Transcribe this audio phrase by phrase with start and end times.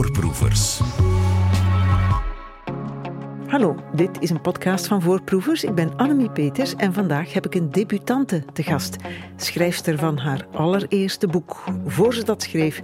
[0.00, 1.09] Voorproevers.
[3.50, 5.64] Hallo, dit is een podcast van Voorproevers.
[5.64, 8.96] Ik ben Annemie Peters en vandaag heb ik een debutante te gast.
[9.36, 11.64] Schrijfster van haar allereerste boek.
[11.86, 12.82] Voor ze dat schreef,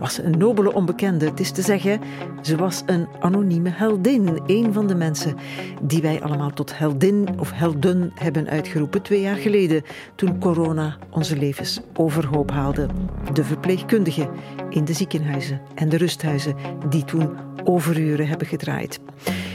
[0.00, 1.24] was ze een nobele onbekende.
[1.24, 2.00] Het is te zeggen,
[2.42, 4.40] ze was een anonieme heldin.
[4.46, 5.36] Een van de mensen
[5.82, 9.82] die wij allemaal tot heldin of helden hebben uitgeroepen twee jaar geleden,
[10.14, 12.86] toen corona onze levens overhoop haalde.
[13.32, 14.30] De verpleegkundigen
[14.70, 16.54] in de ziekenhuizen en de rusthuizen
[16.88, 19.00] die toen overuren hebben gedraaid.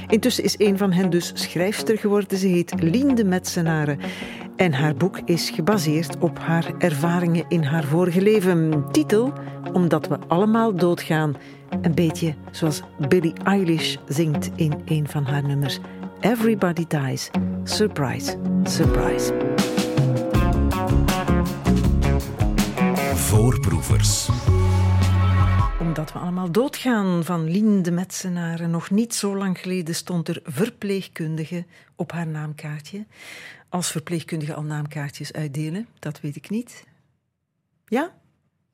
[0.08, 2.38] Intussen is een van hen dus schrijfster geworden.
[2.38, 4.00] Ze heet Lien de Metsenaren.
[4.56, 8.86] En haar boek is gebaseerd op haar ervaringen in haar vorige leven.
[8.92, 9.34] Titel:
[9.74, 11.36] Omdat we allemaal doodgaan.
[11.82, 15.80] Een beetje zoals Billie Eilish zingt in een van haar nummers.
[16.20, 17.30] Everybody dies.
[17.64, 19.34] Surprise, surprise.
[23.14, 24.30] Voorproevers
[25.98, 28.70] omdat we allemaal doodgaan van Lien de Metsenaren.
[28.70, 31.66] Nog niet zo lang geleden stond er verpleegkundige
[31.96, 33.06] op haar naamkaartje.
[33.70, 36.84] Als verpleegkundige al naamkaartjes uitdelen, dat weet ik niet.
[37.86, 38.12] Ja?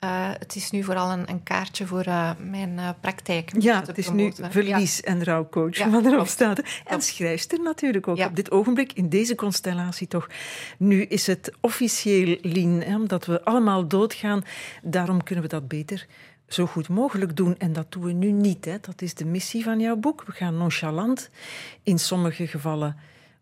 [0.03, 3.51] Uh, het is nu vooral een, een kaartje voor uh, mijn uh, praktijk.
[3.59, 5.03] Ja, het is nu verlies- ja.
[5.03, 6.61] en rouwcoach ja, wat erop staat.
[6.85, 8.17] En schrijfster natuurlijk ook.
[8.17, 8.27] Ja.
[8.27, 10.27] Op dit ogenblik, in deze constellatie toch.
[10.77, 14.43] Nu is het officieel Lien, hè, omdat we allemaal doodgaan.
[14.83, 16.07] Daarom kunnen we dat beter
[16.53, 17.57] zo goed mogelijk doen.
[17.57, 18.65] En dat doen we nu niet.
[18.65, 18.77] Hè.
[18.81, 20.23] Dat is de missie van jouw boek.
[20.25, 21.29] We gaan nonchalant,
[21.83, 22.95] in sommige gevallen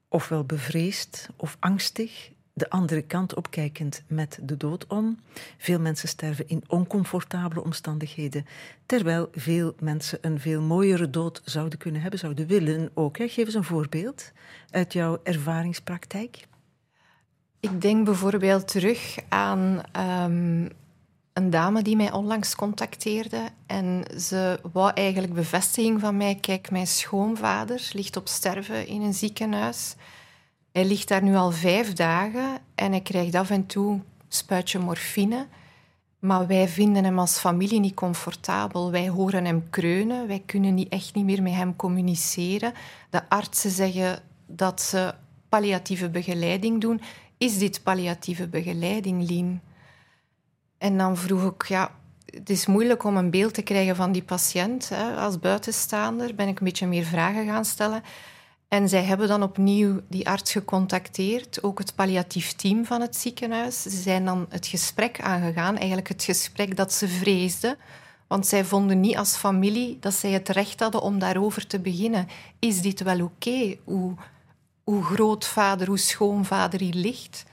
[0.08, 5.20] ofwel bevreesd of angstig, de andere kant opkijkend met de dood om.
[5.58, 8.46] Veel mensen sterven in oncomfortabele omstandigheden,
[8.86, 13.18] terwijl veel mensen een veel mooiere dood zouden kunnen hebben, zouden willen ook.
[13.18, 13.28] Hè.
[13.28, 14.32] Geef eens een voorbeeld
[14.70, 16.48] uit jouw ervaringspraktijk.
[17.60, 20.70] Ik denk bijvoorbeeld terug aan um,
[21.40, 26.36] een dame die mij onlangs contacteerde en ze wou eigenlijk bevestiging van mij.
[26.36, 29.96] Kijk, mijn schoonvader ligt op sterven in een ziekenhuis.
[30.72, 34.80] Hij ligt daar nu al vijf dagen en hij krijgt af en toe een spuitje
[34.80, 35.48] morfine.
[36.20, 38.92] Maar wij vinden hem als familie niet comfortabel.
[38.92, 40.28] Wij horen hem kreunen.
[40.28, 42.74] Wij kunnen niet, echt niet meer met hem communiceren.
[43.10, 45.14] De artsen zeggen dat ze
[45.50, 47.02] palliatieve begeleiding doen.
[47.38, 49.62] Is dit palliatieve begeleiding, Lien?
[50.80, 51.92] En dan vroeg ik, ja,
[52.26, 54.90] het is moeilijk om een beeld te krijgen van die patiënt.
[54.90, 55.16] Hè.
[55.16, 58.04] Als buitenstaander ben ik een beetje meer vragen gaan stellen.
[58.68, 63.82] En zij hebben dan opnieuw die arts gecontacteerd, ook het palliatief team van het ziekenhuis.
[63.82, 67.78] Ze zijn dan het gesprek aangegaan, eigenlijk het gesprek dat ze vreesden.
[68.28, 72.28] Want zij vonden niet als familie dat zij het recht hadden om daarover te beginnen.
[72.60, 73.78] Is dit wel oké?
[73.84, 74.14] Hoe,
[74.84, 77.44] hoe grootvader, hoe schoonvader hier ligt?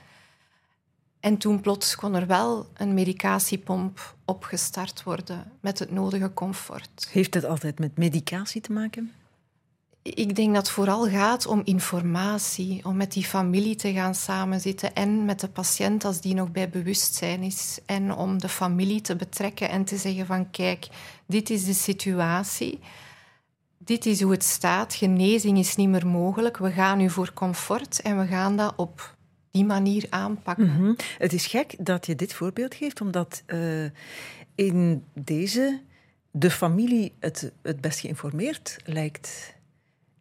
[1.27, 7.07] En toen plots kon er wel een medicatiepomp opgestart worden met het nodige comfort.
[7.11, 9.11] Heeft het altijd met medicatie te maken?
[10.01, 14.95] Ik denk dat het vooral gaat om informatie, om met die familie te gaan samenzitten
[14.95, 17.79] en met de patiënt als die nog bij bewustzijn is.
[17.85, 20.87] En om de familie te betrekken en te zeggen van kijk,
[21.25, 22.79] dit is de situatie,
[23.77, 28.01] dit is hoe het staat, genezing is niet meer mogelijk, we gaan nu voor comfort
[28.01, 29.15] en we gaan dat op
[29.57, 30.65] die manier aanpakken.
[30.65, 30.93] Mhm.
[31.17, 33.85] Het is gek dat je dit voorbeeld geeft, omdat uh,
[34.55, 35.81] in deze
[36.31, 39.55] de familie het, het best geïnformeerd lijkt.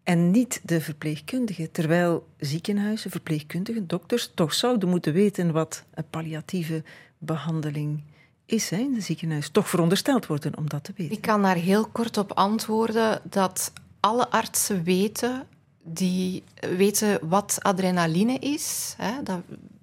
[0.03, 1.71] En niet de verpleegkundige.
[1.71, 6.83] Terwijl ziekenhuizen, verpleegkundigen, dokters toch zouden moeten weten wat een palliatieve
[7.19, 8.03] behandeling
[8.47, 9.49] is hè, in het ziekenhuis.
[9.49, 11.17] Toch verondersteld worden om dat te weten.
[11.17, 15.47] Ik kan daar heel kort op antwoorden dat alle artsen weten
[15.87, 16.45] die
[16.77, 18.95] weten wat adrenaline is.
[18.97, 19.23] Hè.
[19.23, 19.41] Dat,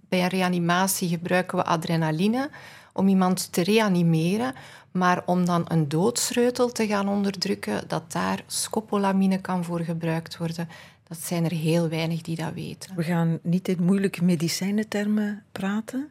[0.10, 2.50] bij een reanimatie gebruiken we adrenaline
[2.94, 4.54] om iemand te reanimeren.
[4.92, 10.70] Maar om dan een doodsreutel te gaan onderdrukken, dat daar scopolamine kan voor gebruikt worden,
[11.14, 12.96] dat zijn er heel weinig die dat weten.
[12.96, 16.10] We gaan niet in moeilijke medicijnentermen praten.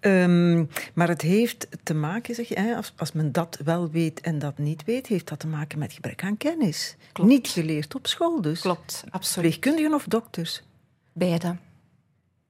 [0.00, 4.38] Um, maar het heeft te maken, zeg je, als, als men dat wel weet en
[4.38, 6.96] dat niet weet, heeft dat te maken met gebrek aan kennis.
[7.12, 7.30] Klopt.
[7.30, 8.60] Niet geleerd op school dus.
[8.60, 9.32] Klopt, absoluut.
[9.32, 10.62] Verpleegkundigen of dokters?
[11.12, 11.56] Beide.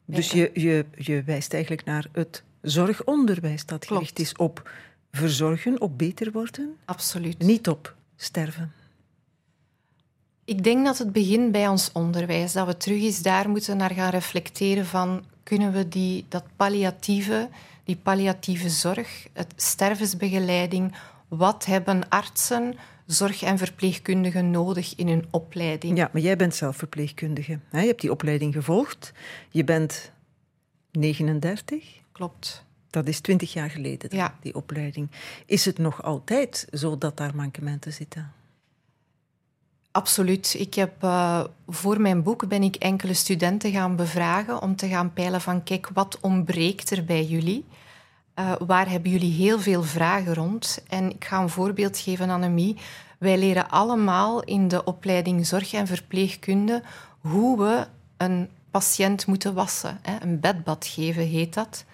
[0.04, 3.92] Dus je, je, je wijst eigenlijk naar het zorgonderwijs dat Klopt.
[3.92, 4.70] gericht is op
[5.10, 6.76] verzorgen, op beter worden?
[6.84, 7.38] Absoluut.
[7.38, 8.72] Niet op sterven.
[10.46, 13.90] Ik denk dat het begint bij ons onderwijs, dat we terug eens daar moeten naar
[13.90, 17.48] gaan reflecteren van kunnen we die, dat palliatieve,
[17.84, 20.94] die palliatieve zorg, het stervensbegeleiding,
[21.28, 22.74] wat hebben artsen,
[23.06, 25.96] zorg- en verpleegkundigen nodig in hun opleiding?
[25.96, 27.58] Ja, maar jij bent zelf verpleegkundige.
[27.72, 29.12] Je hebt die opleiding gevolgd.
[29.50, 30.12] Je bent
[30.92, 31.84] 39.
[32.12, 32.64] Klopt.
[32.90, 34.34] Dat is twintig jaar geleden, Ja.
[34.40, 35.10] die opleiding.
[35.46, 38.32] Is het nog altijd zo dat daar mankementen zitten?
[39.96, 40.54] Absoluut.
[40.58, 45.12] Ik heb, eh, voor mijn boek ben ik enkele studenten gaan bevragen om te gaan
[45.12, 47.64] peilen van kijk, wat ontbreekt er bij jullie?
[48.34, 50.82] Eh, waar hebben jullie heel veel vragen rond?
[50.88, 52.76] En ik ga een voorbeeld geven, Annemie.
[53.18, 56.82] Wij leren allemaal in de opleiding zorg en verpleegkunde
[57.20, 59.98] hoe we een patiënt moeten wassen.
[60.02, 60.16] Hè?
[60.20, 61.84] Een bedbad geven heet dat.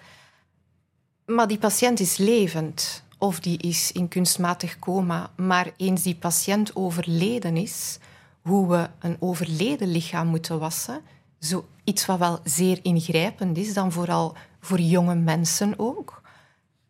[1.25, 5.29] Maar die patiënt is levend of die is in kunstmatig coma.
[5.35, 7.99] Maar eens die patiënt overleden is,
[8.41, 11.01] hoe we een overleden lichaam moeten wassen,
[11.39, 16.21] zoiets wat wel zeer ingrijpend is, dan vooral voor jonge mensen ook,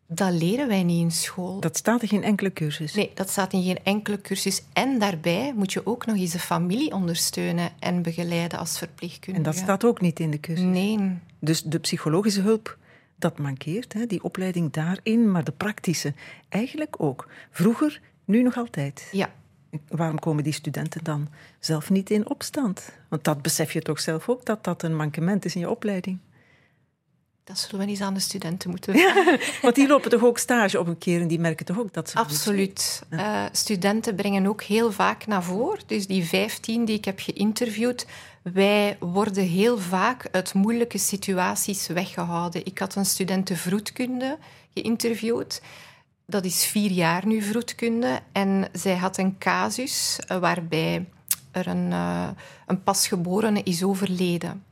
[0.06, 1.60] dat leren wij niet in school.
[1.60, 2.94] Dat staat in geen enkele cursus.
[2.94, 4.62] Nee, dat staat in geen enkele cursus.
[4.72, 9.46] En daarbij moet je ook nog eens de familie ondersteunen en begeleiden als verpleegkundige.
[9.46, 10.64] En dat staat ook niet in de cursus.
[10.64, 11.18] Nee.
[11.38, 12.78] Dus de psychologische hulp,
[13.24, 16.14] dat mankeert, hè, die opleiding daarin, maar de praktische
[16.48, 17.28] eigenlijk ook.
[17.50, 19.08] Vroeger, nu nog altijd.
[19.12, 19.32] Ja.
[19.88, 21.28] Waarom komen die studenten dan
[21.58, 22.98] zelf niet in opstand?
[23.08, 26.18] Want dat besef je toch zelf ook, dat dat een mankement is in je opleiding.
[27.44, 29.40] Dat zullen we eens aan de studenten moeten vragen.
[29.62, 32.10] Want die lopen toch ook stage op een keer en die merken toch ook dat
[32.10, 32.18] ze...
[32.18, 33.02] Absoluut.
[33.10, 35.82] Uh, studenten brengen ook heel vaak naar voren.
[35.86, 38.06] Dus die 15 die ik heb geïnterviewd,
[38.42, 42.66] wij worden heel vaak uit moeilijke situaties weggehouden.
[42.66, 44.38] Ik had een studenten vroedkunde
[44.74, 45.62] geïnterviewd.
[46.26, 48.20] Dat is vier jaar nu vroedkunde.
[48.32, 51.06] En zij had een casus waarbij
[51.50, 52.28] er een, uh,
[52.66, 54.62] een pasgeborene is overleden.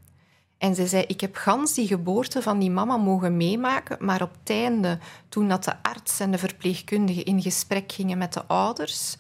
[0.63, 4.31] En ze zei, ik heb gans die geboorte van die mama mogen meemaken, maar op
[4.41, 4.99] het einde,
[5.29, 9.17] toen dat de arts en de verpleegkundige in gesprek gingen met de ouders,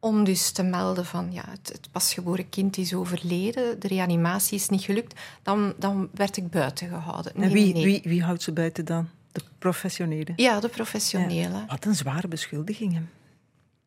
[0.00, 4.68] om dus te melden van ja, het, het pasgeboren kind is overleden, de reanimatie is
[4.68, 7.32] niet gelukt, dan, dan werd ik buiten gehouden.
[7.34, 7.84] Nee, en wie, nee.
[7.84, 9.08] Wie, wie houdt ze buiten dan?
[9.32, 10.32] De professionele?
[10.36, 11.56] Ja, de professionele.
[11.56, 13.10] Ja, wat een zware beschuldigingen.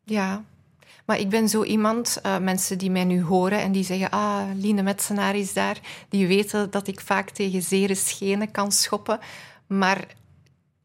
[0.04, 0.44] Ja,
[1.06, 4.42] maar ik ben zo iemand, uh, mensen die mij nu horen en die zeggen, ah,
[4.54, 9.18] Line Metsenaar is daar, die weten dat ik vaak tegen zere schenen kan schoppen.
[9.66, 10.06] Maar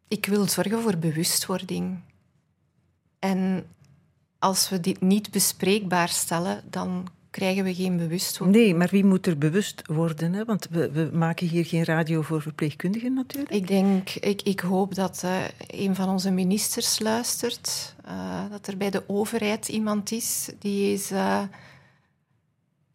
[0.08, 2.00] ik wil zorgen voor bewustwording.
[3.20, 3.66] En
[4.40, 8.58] als we dit niet bespreekbaar stellen, dan krijgen we geen bewustwording.
[8.58, 10.34] Nee, maar wie moet er bewust worden?
[10.34, 10.46] Hè?
[10.46, 13.54] Want we, we, maken hier geen radio voor verpleegkundigen natuurlijk.
[13.54, 15.38] Ik denk, ik, ik hoop dat uh,
[15.68, 17.96] een van onze ministers luistert.
[18.06, 21.42] Uh, dat er bij de overheid iemand is die is, uh,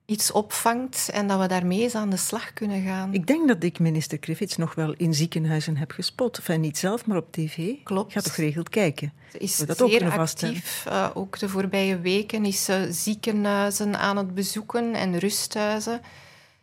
[0.06, 3.14] iets opvangt en dat we daarmee eens aan de slag kunnen gaan.
[3.14, 6.38] Ik denk dat ik minister Griffiths nog wel in ziekenhuizen heb gespot.
[6.38, 7.74] Enfin, niet zelf, maar op tv.
[7.82, 8.06] Klopt.
[8.08, 9.12] Ik ga toch geregeld kijken.
[9.32, 10.84] Ze is dat zeer ook actief.
[10.88, 16.00] Uh, ook de voorbije weken is ze ziekenhuizen aan het bezoeken en rusthuizen.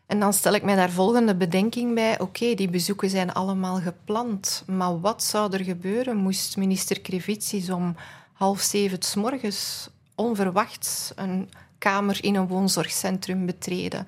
[0.05, 2.13] En dan stel ik mij daar volgende bedenking bij.
[2.13, 4.63] Oké, okay, die bezoeken zijn allemaal gepland.
[4.67, 7.95] Maar wat zou er gebeuren moest minister Krivitsis om
[8.33, 11.49] half zeven s morgens onverwachts een
[11.83, 14.07] kamer in een woonzorgcentrum betreden?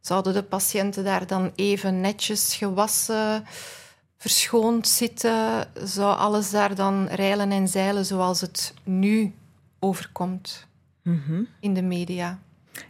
[0.00, 3.44] Zouden de patiënten daar dan even netjes gewassen,
[4.16, 5.68] verschoond zitten?
[5.84, 9.32] Zou alles daar dan reilen en zeilen zoals het nu
[9.78, 10.66] overkomt
[11.02, 11.46] mm -hmm.
[11.60, 12.38] in de media?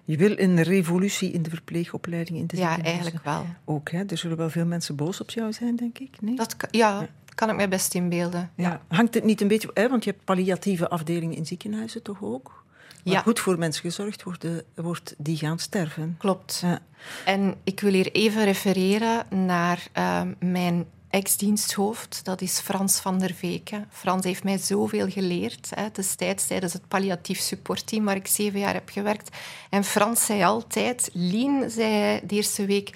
[0.04, 3.46] Je wil een revolutie in de verpleegopleiding in de Ja, eigenlijk wel.
[3.64, 4.04] Ook, hè?
[4.04, 6.20] Er zullen wel veel mensen boos op jou zijn, denk ik.
[6.20, 6.36] Nee?
[6.36, 8.50] Dat kan, ja, ja, kan ik mij best inbeelden.
[8.54, 8.68] Ja.
[8.68, 8.80] ja.
[8.96, 9.70] Hangt het niet een beetje...
[9.74, 9.88] Hè?
[9.88, 12.59] Want je hebt palliatieve afdelingen in ziekenhuizen toch ook?
[13.04, 13.20] Waar ja.
[13.20, 16.14] goed voor mensen gezorgd wordt, wordt die gaan sterven.
[16.18, 16.58] Klopt.
[16.62, 16.78] Ja.
[17.24, 23.34] En ik wil hier even refereren naar uh, mijn ex-diensthoofd, dat is Frans van der
[23.34, 23.88] Veken.
[23.90, 28.74] Frans heeft mij zoveel geleerd, hè, destijds tijdens het palliatief supportteam waar ik zeven jaar
[28.74, 29.36] heb gewerkt.
[29.70, 32.90] En Frans zei altijd, Lien zei de eerste week,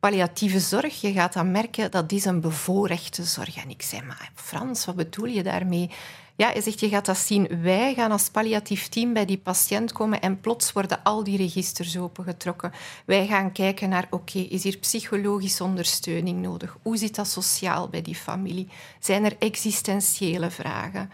[0.00, 3.56] palliatieve zorg, je gaat dan merken, dat is een bevoorrechte zorg.
[3.56, 5.90] En ik zei, maar Frans, wat bedoel je daarmee?
[6.36, 7.62] Ja, hij zegt, je gaat dat zien.
[7.62, 11.98] Wij gaan als palliatief team bij die patiënt komen en plots worden al die registers
[11.98, 12.72] opengetrokken.
[13.04, 16.76] Wij gaan kijken naar, oké, okay, is hier psychologische ondersteuning nodig?
[16.82, 18.68] Hoe zit dat sociaal bij die familie?
[19.00, 21.10] Zijn er existentiële vragen?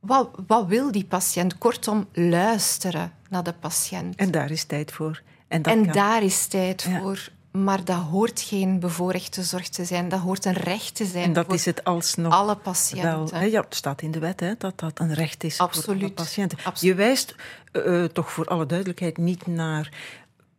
[0.00, 1.58] Wat, wat wil die patiënt?
[1.58, 4.16] Kortom, luisteren naar de patiënt.
[4.16, 5.22] En daar is tijd voor.
[5.48, 7.00] En, daar is tijd Ja.
[7.00, 7.28] voor.
[7.50, 10.08] Maar dat hoort geen bevoorrechte zorg te zijn.
[10.08, 12.56] Dat hoort een recht te zijn En dat voor is het alsnog alle wel.
[12.62, 13.38] patiënten.
[13.38, 16.10] hè, Ja, het staat in de wet hè, dat dat een recht is voor alle
[16.10, 16.58] patiënten.
[16.64, 16.80] Absoluut.
[16.80, 17.34] Je wijst
[17.72, 19.92] eh, eh, toch voor alle duidelijkheid niet naar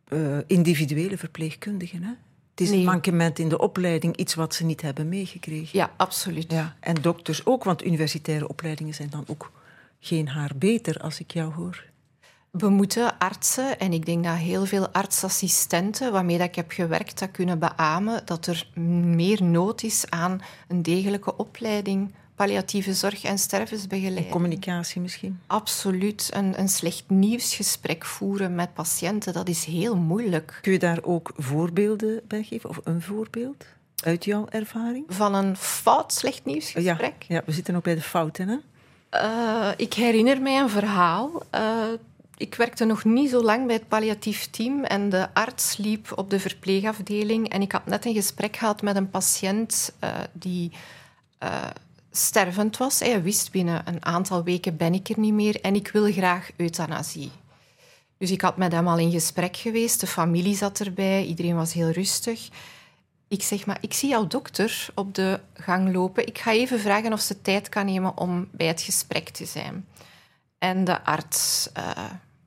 [0.08, 2.02] eh, individuele verpleegkundigen.
[2.02, 2.12] Hè?
[2.50, 5.78] Het is een mankement in de opleiding, iets wat ze niet hebben meegekregen.
[5.78, 6.52] Ja, absoluut.
[6.52, 9.50] Ja, en dokters ook, want universitaire opleidingen zijn dan ook
[10.00, 11.84] geen haar beter, als ik jou hoor.
[12.58, 17.18] We moeten artsen, en ik denk dat heel veel artsassistenten waarmee dat ik heb gewerkt,
[17.18, 18.68] dat kunnen beamen dat er
[19.04, 24.30] meer nood is aan een degelijke opleiding palliatieve zorg en stervensbegeleiding.
[24.30, 25.40] communicatie misschien?
[25.46, 26.30] Absoluut.
[26.32, 30.58] Een, een slecht nieuwsgesprek voeren met patiënten, dat is heel moeilijk.
[30.62, 33.64] Kun je daar ook voorbeelden bij geven, of een voorbeeld?
[34.04, 35.04] Uit jouw ervaring?
[35.08, 37.22] Van een fout slecht nieuwsgesprek?
[37.28, 38.56] Ja, ja we zitten ook bij de fouten, hè?
[39.14, 41.42] Uh, ik herinner mij een verhaal.
[41.54, 41.84] Uh,
[42.42, 46.30] ik werkte nog niet zo lang bij het palliatief team en de arts liep op
[46.30, 50.72] de verpleegafdeling en ik had net een gesprek gehad met een patiënt uh, die
[52.10, 52.98] stervend was.
[52.98, 56.50] Hij wist binnen een aantal weken ben ik er niet meer en ik wil graag
[56.56, 57.30] euthanasie.
[58.18, 61.72] Dus ik had met hem al in gesprek geweest, de familie zat erbij, iedereen was
[61.72, 62.48] heel rustig.
[63.28, 66.26] Ik zeg maar, ik zie jouw dokter op de gang lopen.
[66.26, 69.86] Ik ga even vragen of ze tijd kan nemen om bij het gesprek te zijn.
[70.58, 72.04] En de arts uh,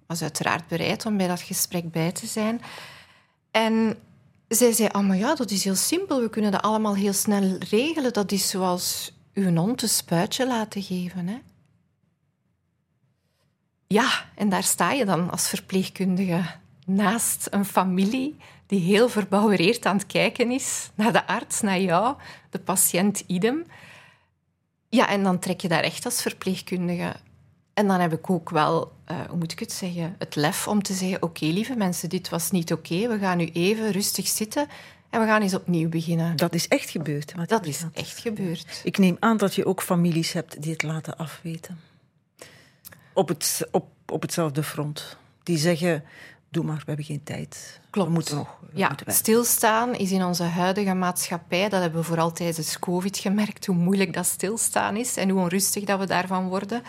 [0.08, 2.62] was uiteraard bereid om bij dat gesprek bij te zijn.
[3.52, 3.98] En
[4.48, 6.22] zij zei, oh maar ja, dat is heel simpel.
[6.22, 8.14] We kunnen dat allemaal heel snel regelen.
[8.14, 11.28] Dat is zoals uw hond een spuitje laten geven.
[11.28, 11.38] Hè?
[13.88, 16.46] Ja, en daar sta je dan als verpleegkundige
[16.86, 22.16] naast een familie die heel verbouwereerd aan het kijken is naar de arts, naar jou,
[22.50, 23.66] de patiënt idem.
[24.90, 27.16] Ja, en dan trek je daar echt als verpleegkundige.
[27.76, 30.84] En dan heb ik ook wel, uh, hoe moet ik het zeggen, het lef om
[30.84, 33.08] te zeggen: Oké, lieve mensen, dit was niet oké.
[33.08, 34.68] We gaan nu even rustig zitten
[35.10, 36.36] en we gaan eens opnieuw beginnen.
[36.36, 37.34] Dat is echt gebeurd.
[37.48, 38.82] Dat is echt gebeurd.
[38.84, 41.80] Ik neem aan dat je ook families hebt die het laten afweten.
[43.14, 45.18] Op, het, op, op hetzelfde front.
[45.44, 46.04] Die zeggen,
[46.50, 47.80] doe maar, we hebben geen tijd.
[47.90, 48.08] Klopt.
[48.08, 52.06] We moeten nog we ja, moeten stilstaan is in onze huidige maatschappij, dat hebben we
[52.06, 56.48] vooral tijdens COVID gemerkt, hoe moeilijk dat stilstaan is en hoe onrustig dat we daarvan
[56.48, 56.84] worden.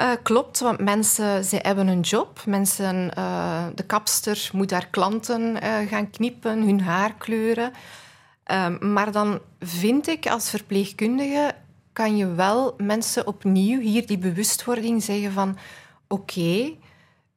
[0.00, 2.42] Uh, klopt, want mensen ze hebben een job.
[2.46, 7.72] Mensen, uh, de kapster moet daar klanten uh, gaan knippen, hun haar kleuren.
[8.44, 11.54] Ehm, maar dan vind ik als verpleegkundige
[11.92, 15.58] kan je wel mensen opnieuw hier die bewustwording zeggen van
[16.08, 16.74] oké,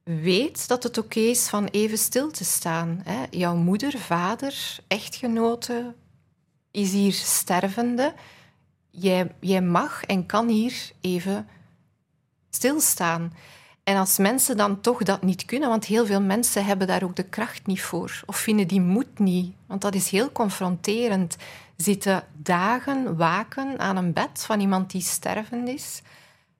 [0.04, 3.00] weet dat het oké is van even stil te staan.
[3.04, 3.24] Hè.
[3.30, 5.94] Jouw moeder, vader, echtgenote
[6.70, 8.14] is hier stervende.
[8.90, 11.48] Jij, jij mag en kan hier even
[12.50, 13.32] stilstaan.
[13.84, 17.16] En als mensen dan toch dat niet kunnen, want heel veel mensen hebben daar ook
[17.16, 21.36] de kracht niet voor, of vinden die moed niet, want dat is heel confronterend.
[21.76, 26.02] Zitten dagen waken aan een bed van iemand die stervend is.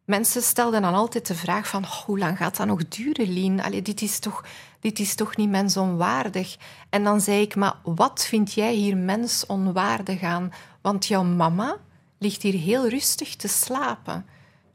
[0.05, 3.83] Mensen stelden dan altijd de vraag van hoe lang gaat dat nog duren, Lien?
[3.83, 4.45] Dit, is toch,
[4.81, 6.57] dit is toch niet mensonwaardig?
[6.89, 10.53] En dan zei ik, maar wat vind jij hier mensonwaardig aan?
[10.81, 11.77] Want jouw mama
[12.19, 14.27] ligt hier heel rustig te slapen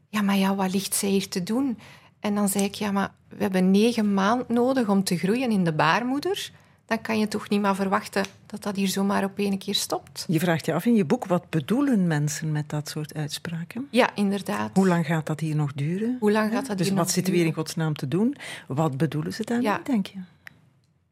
[0.08, 1.78] ja, maar ja, wat ligt zij hier te doen?
[2.20, 5.64] En dan zei ik, ja, maar we hebben negen maanden nodig om te groeien in
[5.64, 6.50] de baarmoeder.
[6.86, 10.24] Dan kan je toch niet maar verwachten dat dat hier zomaar op één keer stopt.
[10.28, 13.88] Je vraagt je af in je boek, wat bedoelen mensen met dat soort uitspraken?
[13.90, 14.70] Ja, inderdaad.
[14.74, 16.16] Hoe lang gaat dat hier nog duren?
[16.20, 18.36] Hoe lang gaat dat dus hier wat zitten we hier in godsnaam te doen?
[18.66, 19.80] Wat bedoelen ze daarmee, ja.
[19.84, 20.18] denk je?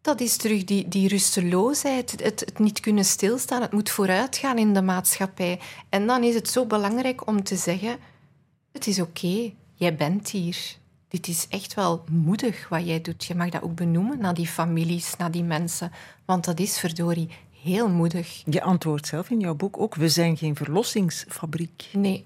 [0.00, 3.62] Dat is terug die, die rusteloosheid, het, het niet kunnen stilstaan.
[3.62, 5.60] Het moet vooruitgaan in de maatschappij.
[5.88, 7.96] En dan is het zo belangrijk om te zeggen
[8.74, 10.76] het is oké, jij bent hier.
[11.08, 13.24] Dit is echt wel moedig wat jij doet.
[13.24, 15.92] Je mag dat ook benoemen naar die families, naar die mensen.
[16.24, 17.28] Want dat is verdorie
[17.62, 18.42] heel moedig.
[18.46, 21.88] Je antwoordt zelf in jouw boek ook: we zijn geen verlossingsfabriek.
[21.92, 22.24] Nee.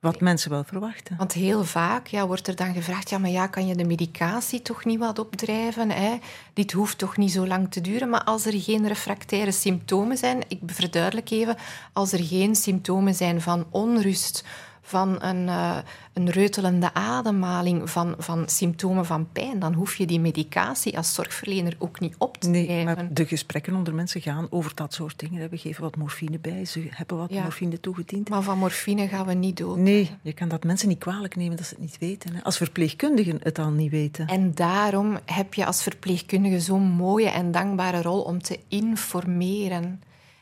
[0.00, 1.16] Wat mensen wel verwachten.
[1.16, 4.62] Want heel vaak ja, wordt er dan gevraagd: ja, maar ja, kan je de medicatie
[4.62, 5.90] toch niet wat opdrijven?
[5.90, 6.18] Hè?
[6.52, 8.08] Dit hoeft toch niet zo lang te duren.
[8.08, 11.56] Maar als er geen refractaire symptomen zijn, ik verduidelijk even,
[11.92, 14.44] als er geen symptomen zijn van onrust
[14.90, 15.76] van een, uh,
[16.12, 21.76] een reutelende ademhaling, van, van symptomen van pijn, dan hoef je die medicatie als zorgverlener
[21.78, 22.84] ook niet op te nee, geven.
[22.84, 25.50] Maar de gesprekken onder mensen gaan over dat soort dingen.
[25.50, 28.28] We geven wat morfine bij, ze hebben wat morfine toegediend.
[28.28, 29.76] Maar van morfine gaan we niet dood.
[29.76, 32.34] Nee, je kan dat mensen niet kwalijk nemen dat ze het niet weten.
[32.34, 32.42] Hè.
[32.42, 34.26] Als verpleegkundigen het al niet weten.
[34.26, 40.00] En daarom heb je als verpleegkundige zo'n mooie en dankbare rol om te informeren.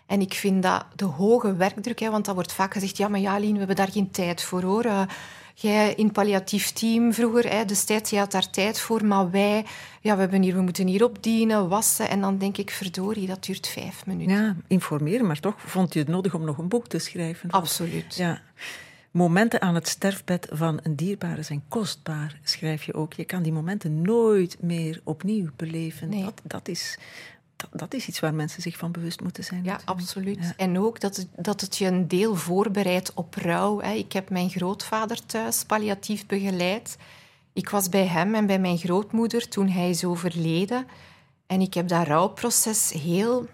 [0.08, 3.20] En ik vind dat de hoge werkdruk, hè, want dat wordt vaak gezegd, ja, maar
[3.20, 4.84] ja, Lien, we hebben daar geen tijd voor, hoor.
[4.84, 5.02] Uh,
[5.54, 9.64] jij in het palliatief team vroeger, hè, destijds, je had daar tijd voor, maar wij,
[10.00, 12.08] ja, we, hebben hier, we moeten hier opdienen, wassen.
[12.08, 14.34] En dan denk ik, verdorie, dat duurt vijf minuten.
[14.34, 17.50] Ja, informeren, maar toch vond je het nodig om nog een boek te schrijven?
[17.50, 18.14] Absoluut.
[18.14, 18.40] Ja.
[19.10, 23.12] Momenten aan het sterfbed van een dierbare zijn kostbaar, schrijf je ook.
[23.12, 26.08] Je kan die momenten nooit meer opnieuw beleven.
[26.08, 26.22] Nee.
[26.22, 26.98] Dat, dat is
[27.70, 29.64] dat, is iets waar mensen zich van bewust moeten zijn.
[29.64, 30.54] Ja, absoluut.
[30.56, 33.80] En ook dat het, dat het je een deel voorbereidt op rouw.
[33.80, 33.92] Hè.
[33.92, 36.96] Ik heb mijn grootvader thuis palliatief begeleid.
[37.52, 40.86] Ik was bij hem en bij mijn grootmoeder toen hij is overleden.
[41.46, 43.46] En ik heb dat rouwproces heel...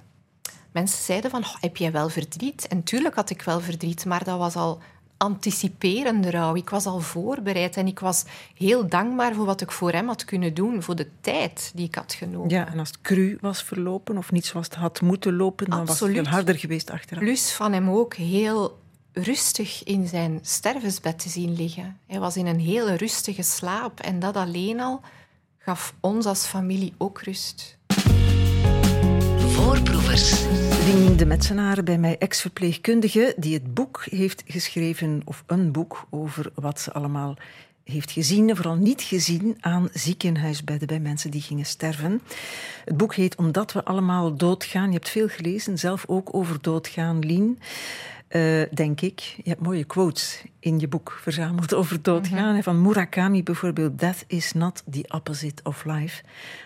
[0.73, 2.69] Mensen zeiden van, oh, heb jij wel verdriet?
[2.69, 4.81] En tuurlijk had ik wel verdriet, maar dat was al
[5.25, 6.57] anticiperende rouw.
[6.57, 10.25] Ik was al voorbereid en ik was heel dankbaar voor wat ik voor hem had
[10.25, 12.49] kunnen doen, voor de tijd die ik had genomen.
[12.49, 15.87] Ja, en als het cru was verlopen of niet zoals het had moeten lopen, dan
[15.87, 17.23] was het veel harder geweest achteraf.
[17.23, 18.79] Plus van hem ook heel
[19.13, 21.99] rustig in zijn stervensbed te zien liggen.
[22.07, 25.01] Hij was in een hele rustige slaap en dat alleen al
[25.59, 27.77] gaf ons als familie ook rust.
[29.65, 30.31] Voorproevers.
[31.17, 36.81] De Metsenaar, bij mij ex-verpleegkundige, die het boek heeft geschreven, of een boek over wat
[36.81, 37.37] ze allemaal
[37.85, 42.23] heeft gezien, en vooral niet gezien, aan ziekenhuisbedden bij mensen die gingen sterven.
[42.85, 44.87] Het boek heet Omdat we allemaal doodgaan.
[44.87, 47.59] Je hebt veel gelezen, zelf ook over doodgaan, Lien.
[48.37, 49.21] Uh, denk ik.
[49.21, 52.49] Je hebt mooie quotes in je boek verzameld over doodgaan.
[52.49, 52.63] Mm -hmm.
[52.63, 53.99] Van Murakami bijvoorbeeld.
[53.99, 56.23] Death is not the opposite of life,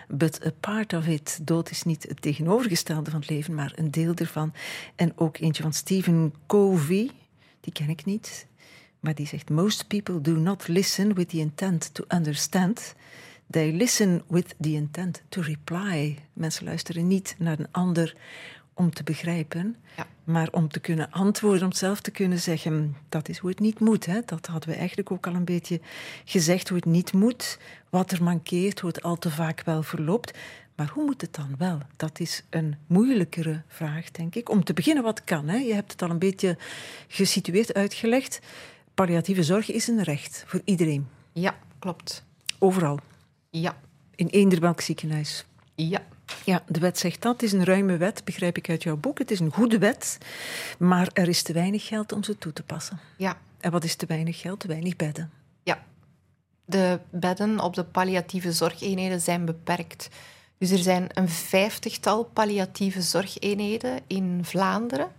[0.07, 1.39] but a part of it.
[1.41, 4.53] Dood is niet het tegenovergestelde van het leven, maar een deel ervan.
[4.95, 7.09] En ook eentje van Stephen Covey.
[7.61, 8.47] Die ken ik niet.
[8.99, 12.95] Maar die zegt: Most people do not listen with the intent to understand.
[13.49, 16.17] They listen with the intent to reply.
[16.33, 18.15] Mensen luisteren niet naar een ander
[18.73, 20.07] om te begrijpen, ja.
[20.29, 23.79] Maar om te kunnen antwoorden, om zelf te kunnen zeggen, dat is hoe het niet
[23.79, 24.05] moet.
[24.05, 24.19] Hè?
[24.25, 25.79] Dat hadden we eigenlijk ook al een beetje
[26.25, 27.59] gezegd, hoe het niet moet,
[27.89, 30.37] wat er mankeert, hoe het al te vaak wel verloopt.
[30.75, 31.79] Maar hoe moet het dan wel?
[31.95, 34.49] Dat is een moeilijkere vraag, denk ik.
[34.49, 35.47] Om te beginnen, wat kan?
[35.47, 35.57] Hè?
[35.57, 36.57] Je hebt het al een beetje
[37.07, 38.39] gesitueerd uitgelegd.
[38.93, 41.07] Palliatieve zorg is een recht voor iedereen.
[41.31, 42.23] Ja, klopt.
[42.59, 42.99] Overal.
[43.49, 43.77] Ja.
[44.15, 45.45] In eender welk ziekenhuis.
[45.75, 46.01] Ja.
[46.45, 47.33] Ja, de wet zegt dat.
[47.33, 49.17] Het is een ruime wet, begrijp ik uit jouw boek.
[49.17, 50.17] Het is een goede wet,
[50.79, 52.99] maar er is te weinig geld om ze toe te passen.
[53.17, 53.37] Ja.
[53.59, 54.59] En wat is te weinig geld?
[54.59, 55.31] Te weinig bedden.
[55.63, 55.83] Ja.
[56.65, 60.09] De bedden op de palliatieve zorgeenheden zijn beperkt.
[60.57, 65.11] Dus er zijn een vijftigtal palliatieve zorgeenheden in Vlaanderen.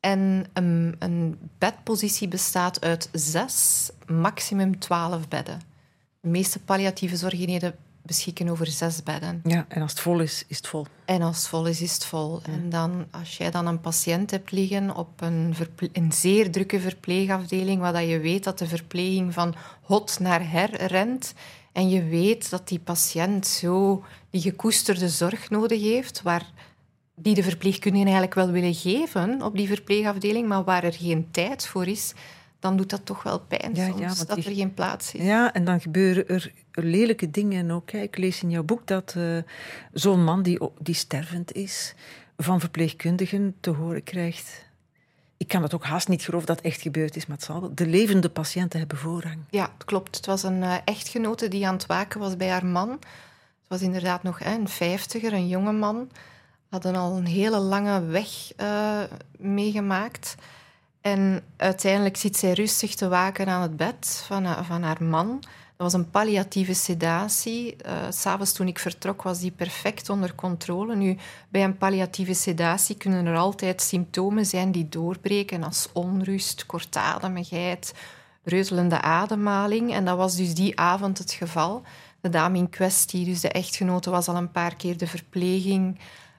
[0.00, 5.60] En een, een bedpositie bestaat uit zes, maximum twaalf bedden.
[6.20, 7.74] De meeste palliatieve zorgeenheden
[8.08, 9.40] beschikken over zes bedden.
[9.44, 10.86] Ja, en als het vol is, is het vol.
[11.04, 12.40] En als het vol is, is het vol.
[12.42, 15.54] En dan, als jij dan een patiënt hebt liggen op een,
[15.92, 20.86] een zeer drukke verpleegafdeling, waar dat je weet dat de verpleging van hot naar her
[20.86, 21.34] rent,
[21.72, 26.46] en je weet dat die patiënt zo die gekoesterde zorg nodig heeft, waar
[27.14, 31.66] die de verpleegkundigen eigenlijk wel willen geven op die verpleegafdeling, maar waar er geen tijd
[31.66, 32.14] voor is,
[32.58, 35.24] dan doet dat toch wel pijn ja, soms, dat er geen plaats is.
[35.24, 37.90] Ja, en dan gebeuren er lelijke dingen ook.
[37.90, 39.38] Ik lees in jouw boek dat uh,
[39.92, 41.94] zo'n man die, die stervend is,
[42.36, 44.66] van verpleegkundigen te horen krijgt...
[45.36, 47.60] Ik kan het ook haast niet geloven dat het echt gebeurd is, maar het zal
[47.60, 47.74] wel.
[47.74, 49.38] De levende patiënten hebben voorrang.
[49.50, 50.16] Ja, klopt.
[50.16, 52.90] Het was een uh, echtgenote die aan het waken was bij haar man.
[52.90, 56.10] Het was inderdaad nog hè, een vijftiger, een jonge man.
[56.68, 58.28] Hadden al een hele lange weg
[58.60, 59.02] uh,
[59.36, 60.34] meegemaakt.
[61.00, 65.40] En uiteindelijk zit zij rustig te waken aan het bed van, van haar man.
[65.78, 67.76] Dat was een palliatieve sedatie.
[67.86, 70.96] Uh, S'avonds toen ik vertrok was die perfect onder controle.
[70.96, 71.16] Nu,
[71.48, 77.94] bij een palliatieve sedatie kunnen er altijd symptomen zijn die doorbreken, als onrust, kortademigheid,
[78.42, 79.92] reuzelende ademhaling.
[79.92, 81.82] En dat was dus die avond het geval.
[82.20, 85.98] De dame in kwestie, dus de echtgenote, was al een paar keer de verpleging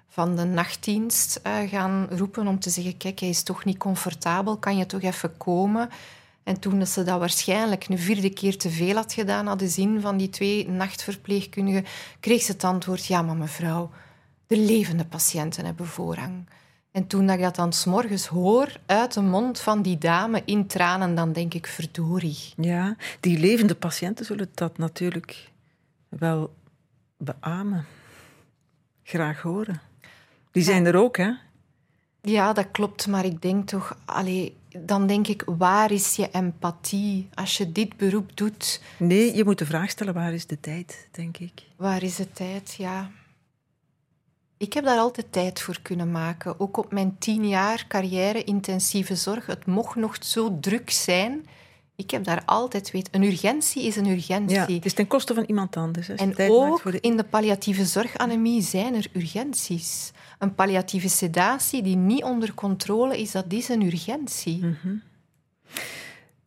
[0.09, 4.57] van de nachtdienst uh, gaan roepen om te zeggen: Kijk, hij is toch niet comfortabel,
[4.57, 5.89] kan je toch even komen?
[6.43, 10.01] En toen ze dat waarschijnlijk een vierde keer te veel had gedaan, had de zin
[10.01, 11.85] van die twee nachtverpleegkundigen,
[12.19, 13.91] kreeg ze het antwoord: Ja, maar mevrouw,
[14.47, 16.45] de levende patiënten hebben voorrang.
[16.91, 21.15] En toen ik dat dan s'morgens hoor uit de mond van die dame in tranen,
[21.15, 22.37] dan denk ik, verdorie.
[22.55, 25.51] Ja, die levende patiënten zullen dat natuurlijk
[26.07, 26.53] wel
[27.17, 27.85] beamen.
[29.03, 29.88] Graag horen.
[30.51, 31.31] Die zijn er ook, hè?
[32.21, 33.07] Ja, dat klopt.
[33.07, 33.97] Maar ik denk toch...
[34.05, 38.81] Allee, dan denk ik, waar is je empathie als je dit beroep doet?
[38.97, 41.63] Nee, je moet de vraag stellen, waar is de tijd, denk ik.
[41.75, 43.11] Waar is de tijd, ja.
[44.57, 46.59] Ik heb daar altijd tijd voor kunnen maken.
[46.59, 49.45] Ook op mijn tien jaar carrière intensieve zorg.
[49.45, 51.47] Het mocht nog zo druk zijn.
[51.95, 53.09] Ik heb daar altijd weet.
[53.11, 54.55] Een urgentie is een urgentie.
[54.55, 56.07] Ja, het is ten koste van iemand anders.
[56.07, 56.13] Hè.
[56.13, 60.11] En ook in de palliatieve zorganemie zijn er urgenties.
[60.39, 64.65] Een palliatieve sedatie die niet onder controle is, dat is een urgentie.
[64.65, 64.95] Mhm.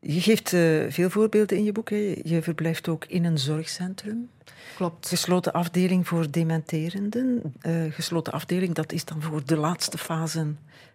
[0.00, 1.90] Je geeft uh, veel voorbeelden in je boek.
[1.90, 2.20] Hè.
[2.22, 4.30] Je verblijft ook in een zorgcentrum.
[4.76, 5.08] Klopt.
[5.08, 7.54] Gesloten afdeling voor dementerenden.
[7.66, 10.54] Uh, gesloten afdeling, dat is dan voor de laatste fase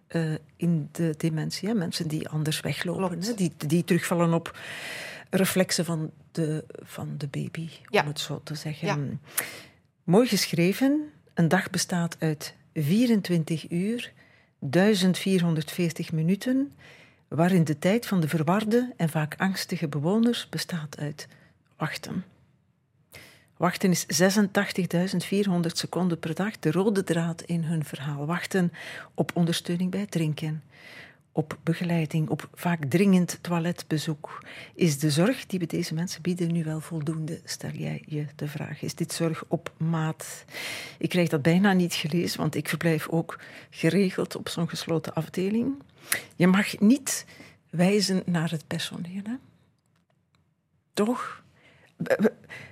[0.10, 1.70] uh, in de dementie.
[1.70, 1.76] Hè.
[1.76, 3.34] Mensen die anders weglopen, hè.
[3.34, 4.60] Die, die terugvallen op
[5.30, 8.02] reflexen van de, van de baby, Ja.
[8.02, 8.88] om het zo te zeggen.
[8.88, 8.98] Ja.
[10.04, 11.10] Mooi geschreven.
[11.34, 14.12] Een dag bestaat uit 24 uur,
[14.60, 16.72] 1440 minuten,
[17.28, 21.28] waarin de tijd van de verwarde en vaak angstige bewoners bestaat uit
[21.78, 22.24] wachten.
[23.58, 28.26] Wachten is 86.400 seconden per dag, de rode draad in hun verhaal.
[28.26, 28.72] Wachten
[29.14, 30.64] op ondersteuning bij het drinken,
[31.38, 34.44] op begeleiding, op vaak dringend toiletbezoek.
[34.76, 37.42] Is de zorg die we deze mensen bieden nu wel voldoende?
[37.44, 38.82] Stel jij je de vraag.
[38.82, 40.46] Is dit zorg op maat?
[40.98, 45.76] Ik krijg dat bijna niet gelezen, want ik verblijf ook geregeld op zo'n gesloten afdeling.
[46.36, 47.26] Je mag niet
[47.70, 49.22] wijzen naar het personeel.
[49.24, 49.36] Hè?
[50.94, 51.44] Toch?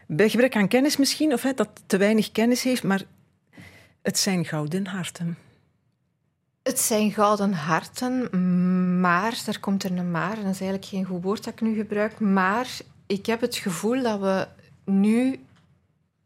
[0.08, 3.04] Bij- gebrek aan kennis misschien, of hè, dat te weinig kennis heeft, maar
[4.02, 5.38] het zijn gouden harten.
[6.66, 8.30] Het zijn gouden harten,
[9.00, 11.76] maar, daar komt er een maar, dat is eigenlijk geen goed woord dat ik nu
[11.76, 12.68] gebruik, maar
[13.06, 14.48] ik heb het gevoel dat we
[14.92, 15.40] nu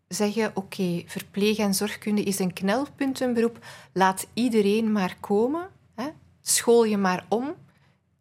[0.07, 6.07] zeggen, oké, verpleeg- en zorgkunde is een knelpuntenberoep, laat iedereen maar komen, hè?
[6.41, 7.55] school je maar om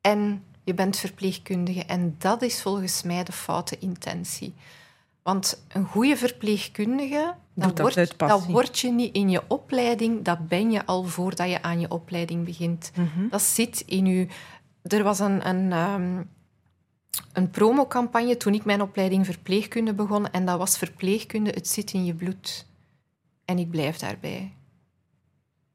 [0.01, 1.85] en je bent verpleegkundige.
[1.85, 4.55] En dat is volgens mij de foute intentie.
[5.23, 8.39] Want een goede verpleegkundige, dat, dat wordt, passie.
[8.39, 11.91] dat word je niet in je opleiding, dat ben je al voordat je aan je
[11.91, 12.91] opleiding begint.
[12.95, 13.29] Mhm.
[13.29, 14.27] Dat zit in je.
[14.83, 16.23] Er was een, een, ehm,
[17.33, 20.31] een promocampagne toen ik mijn opleiding verpleegkunde begon.
[20.31, 22.67] En dat was verpleegkunde, het zit in je bloed.
[23.45, 24.53] En ik blijf daarbij.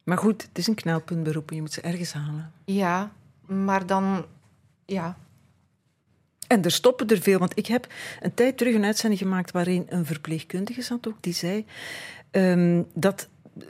[0.04, 2.52] Maar goed, het is een knelpuntberoep en je moet ze ergens halen.
[2.66, 3.12] Ja,
[3.46, 4.26] maar dan.
[4.86, 5.18] Ja,
[6.54, 7.88] En er stoppen er veel, want ik heb
[8.22, 11.66] een tijd terug een uitzending gemaakt waarin een verpleegkundige zat ook, die zei
[12.32, 13.28] ehm, dat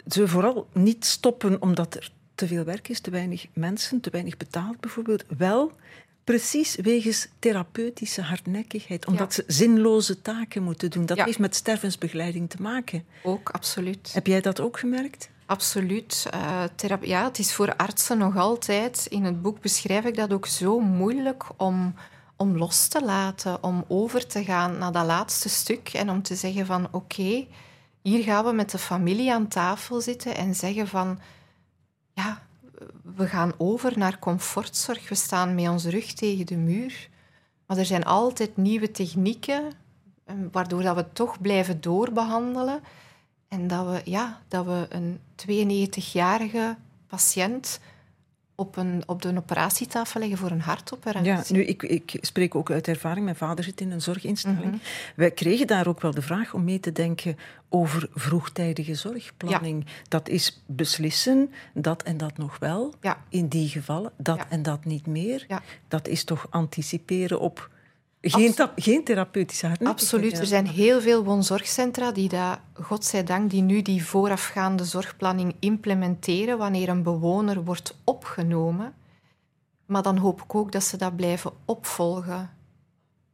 [0.07, 4.37] ze vooral niet stoppen omdat er te veel werk is, te weinig mensen, te weinig
[4.37, 5.23] betaald bijvoorbeeld.
[5.37, 5.71] Wel
[6.23, 11.05] precies wegens therapeutische hardnekkigheid, omdat ze zinloze taken moeten doen.
[11.05, 11.25] Dat Ja.
[11.25, 13.03] heeft met stervensbegeleiding te maken.
[13.23, 14.13] ook absoluut.
[14.13, 15.29] Heb jij dat ook gemerkt?
[15.45, 16.25] Absoluut.
[16.75, 19.05] Thera- ja, het is voor artsen nog altijd.
[19.09, 21.95] In het boek beschrijf ik dat ook zo moeilijk om,
[22.43, 26.35] om los te laten, om over te gaan naar dat laatste stuk en om te
[26.35, 27.47] zeggen van oké,
[28.01, 31.19] hier gaan we met de familie aan tafel zitten en zeggen van
[32.13, 32.41] ja,
[33.15, 35.09] we gaan over naar comfortzorg.
[35.09, 37.09] We staan met onze rug tegen de muur.
[37.65, 39.71] Maar er zijn altijd nieuwe technieken,
[40.25, 42.81] eh, waardoor dat we toch blijven doorbehandelen.
[43.47, 46.77] En dat we, ja, dat we een 92-jarige
[47.07, 47.79] patiënt
[48.55, 51.31] op, een, op de operatietafel leggen voor een hartoperatie.
[51.31, 53.23] Ja, nu, ik, ik spreek ook uit ervaring.
[53.23, 54.63] Mijn vader zit in een zorginstelling.
[54.63, 54.75] Mhm.
[55.15, 57.37] Wij kregen daar ook wel de vraag om mee te denken
[57.69, 59.85] over vroegtijdige zorgplanning.
[60.07, 62.93] Dat is beslissen dat en dat nog wel.
[63.01, 63.23] Ja.
[63.29, 64.45] In die gevallen, dat Ja.
[64.49, 65.45] en dat niet meer.
[65.47, 65.61] Ja.
[65.87, 67.69] Dat is toch anticiperen op
[68.31, 70.13] geen, geen therapeutische hardnekkigheid.
[70.13, 70.39] Absoluut.
[70.39, 76.89] Er zijn heel veel woonzorgcentra die dat, godzijdank, die nu die voorafgaande zorgplanning implementeren wanneer
[76.89, 78.93] een bewoner wordt opgenomen.
[79.85, 82.49] Maar dan hoop ik ook dat ze dat blijven opvolgen.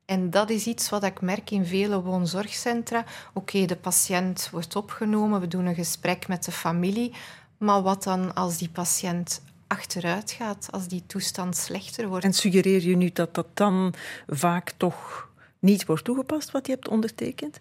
[0.05, 3.03] En dat is iets wat ik merk in vele woonzorgcentra.
[3.33, 7.13] Oké, de patiënt wordt opgenomen, we doen een gesprek met de familie.
[7.57, 12.25] Maar wat dan als die patiënt achteruit gaat, als die toestand slechter wordt?
[12.25, 13.93] En suggereer je nu dat dat dan
[14.27, 15.29] vaak toch
[15.59, 17.59] niet wordt toegepast, wat je hebt ondertekend?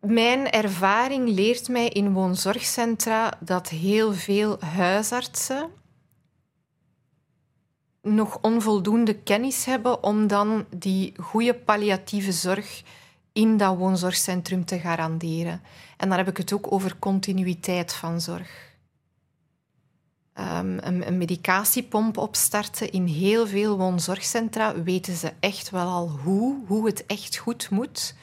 [0.00, 5.70] Mijn ervaring leert mij in woonzorgcentra dat heel veel huisartsen
[8.02, 12.82] nog onvoldoende kennis hebben om dan die goede palliatieve zorg
[13.32, 15.62] in dat woonzorgcentrum te garanderen.
[15.96, 18.71] En dan heb ik het ook over continuïteit van zorg.
[20.32, 26.56] Ehm, een, een medicatiepomp opstarten in heel veel woonzorgcentra weten ze echt wel al hoe,
[26.66, 28.14] hoe het echt goed moet.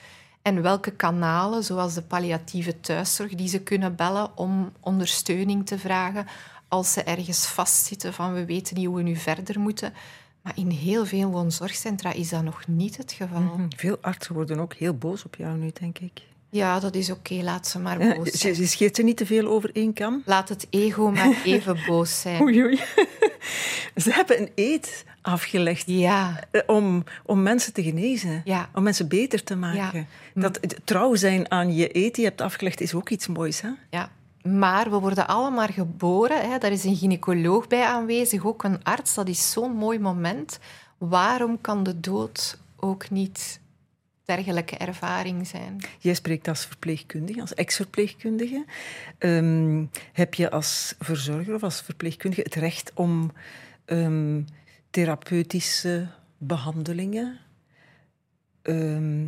[0.41, 6.27] En welke kanalen, zoals de palliatieve thuiszorg, die ze kunnen bellen om ondersteuning te vragen
[6.67, 9.93] als ze ergens vastzitten van we weten niet hoe we nu verder moeten.
[10.41, 13.41] Maar in heel veel woonzorgcentra is dat nog niet het geval.
[13.41, 16.21] Hm, Veel artsen worden ook heel boos op jou nu, denk ik.
[16.51, 18.67] Ja, dat is oké, laat ze maar Ja, boos zijn.
[18.67, 20.21] scheert er niet te veel over één kam.
[20.25, 22.41] Laat het ego maar even boos zijn.
[22.41, 22.79] Oei, oei.
[24.03, 28.69] Ze hebben een eed afgelegd Ja, eh, om, om mensen te genezen, Ja.
[28.73, 30.07] om mensen beter te maken.
[30.33, 33.61] Dat het trouw zijn aan je eed die je hebt afgelegd is ook iets moois.
[33.61, 33.69] Hè?
[33.89, 34.09] ja.
[34.43, 36.49] Maar we worden allemaal geboren.
[36.51, 36.57] Hè.
[36.57, 39.13] Daar is een gynaecoloog bij aanwezig, ook een arts.
[39.13, 40.59] Dat is zo'n mooi moment.
[40.97, 43.58] Waarom kan de dood ook niet
[44.35, 45.79] dergelijke ervaring zijn?
[45.99, 48.65] Jij spreekt als verpleegkundige, als ex-verpleegkundige.
[49.17, 53.31] Ehm, heb je als verzorger of als verpleegkundige het recht om
[53.85, 54.41] ehm,
[54.89, 57.39] therapeutische behandelingen
[58.61, 59.27] ehm,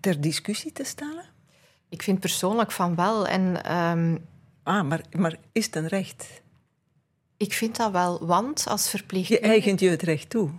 [0.00, 1.24] ter discussie te stellen?
[1.88, 3.26] Ik vind persoonlijk van wel.
[3.26, 3.62] En,
[4.62, 6.42] ah, maar, maar is het een recht?
[7.36, 9.46] Ik vind dat wel, want als verpleegkundige...
[9.46, 10.50] Je eigent je het recht toe?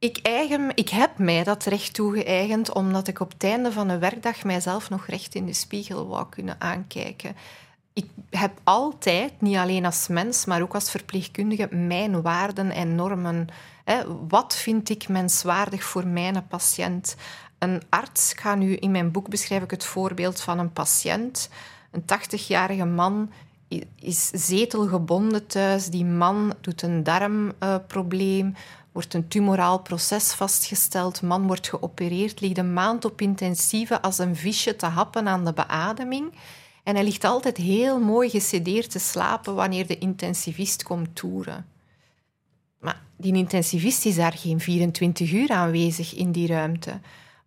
[0.00, 3.98] Ik, eigen, ik heb mij dat recht toegeëigend omdat ik op het einde van een
[3.98, 7.36] werkdag mijzelf nog recht in de spiegel wou kunnen aankijken.
[7.92, 13.48] Ik heb altijd, niet alleen als mens, maar ook als verpleegkundige, mijn waarden en normen.
[14.28, 17.16] Wat vind ik menswaardig voor mijn patiënt?
[17.58, 21.48] Een arts, ga nu in mijn boek beschrijf ik het voorbeeld van een patiënt,
[21.90, 23.30] een 80-jarige man
[23.96, 25.86] is zetelgebonden thuis.
[25.86, 28.54] Die man doet een darmprobleem,
[28.92, 31.22] wordt een tumoraal proces vastgesteld.
[31.22, 35.52] Man wordt geopereerd, ligt een maand op intensieve als een visje te happen aan de
[35.52, 36.32] beademing.
[36.82, 41.66] En hij ligt altijd heel mooi gesedeerd te slapen wanneer de intensivist komt toeren.
[42.78, 47.00] Maar die intensivist is daar geen 24 uur aanwezig in die ruimte.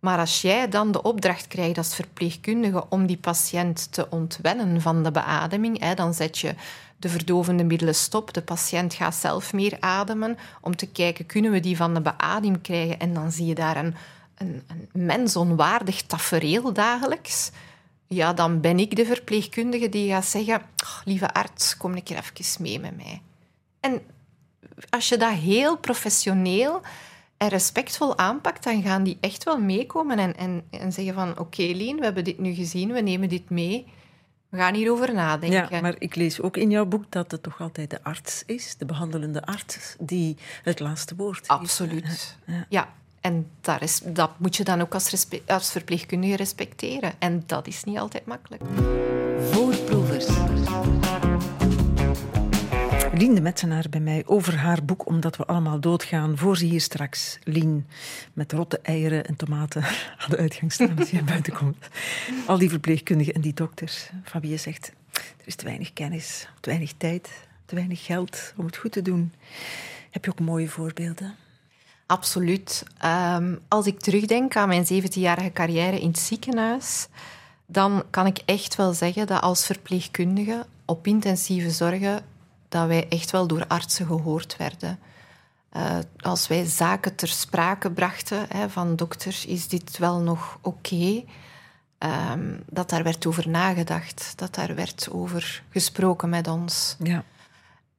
[0.03, 5.03] Maar als jij dan de opdracht krijgt als verpleegkundige om die patiënt te ontwennen van
[5.03, 6.55] de beademing, hè, dan zet je
[6.97, 8.33] de verdovende middelen stop.
[8.33, 12.61] De patiënt gaat zelf meer ademen om te kijken, kunnen we die van de beademing
[12.61, 12.99] krijgen?
[12.99, 13.95] En dan zie je daar een,
[14.37, 17.51] een, een mensonwaardig tafereel dagelijks.
[18.07, 22.17] Ja, dan ben ik de verpleegkundige die gaat zeggen, oh, lieve arts, kom een keer
[22.17, 23.21] even mee met mij.
[23.79, 24.01] En
[24.89, 26.81] als je dat heel professioneel
[27.43, 31.41] en respectvol aanpakt, dan gaan die echt wel meekomen en, en, en zeggen van oké
[31.41, 33.85] okay, Lien, we hebben dit nu gezien, we nemen dit mee.
[34.49, 35.67] We gaan hierover nadenken.
[35.69, 38.75] Ja, maar ik lees ook in jouw boek dat het toch altijd de arts is,
[38.77, 41.47] de behandelende arts, die het laatste woord heeft.
[41.47, 42.37] Absoluut.
[42.45, 42.65] Ja.
[42.69, 42.93] ja.
[43.21, 47.13] En dat, is, dat moet je dan ook als, als verpleegkundige respecteren.
[47.19, 48.61] En dat is niet altijd makkelijk.
[49.51, 50.27] Voorproevers.
[53.23, 56.37] Lien de Metsenaar bij mij over haar boek Omdat we allemaal doodgaan.
[56.37, 57.87] Voor ze hier straks, Lien,
[58.33, 59.83] met rotte eieren en tomaten
[60.17, 61.87] aan de uitgang staan als je buiten komt.
[62.45, 64.09] Al die verpleegkundigen en die dokters,
[64.41, 67.29] je zegt, er is te weinig kennis, te weinig tijd,
[67.65, 69.33] te weinig geld om het goed te doen.
[70.09, 71.35] Heb je ook mooie voorbeelden?
[72.05, 72.83] Absoluut.
[73.05, 77.07] Um, als ik terugdenk aan mijn 17-jarige carrière in het ziekenhuis,
[77.65, 82.31] dan kan ik echt wel zeggen dat als verpleegkundige op intensieve zorgen
[82.73, 84.99] dat wij echt wel door artsen gehoord werden.
[85.77, 90.77] Uh, als wij zaken ter sprake brachten hè, van dokter, is dit wel nog oké?
[90.93, 91.25] Okay?
[92.33, 96.95] Um, dat daar werd over nagedacht, dat daar werd over gesproken met ons.
[97.03, 97.23] Ja.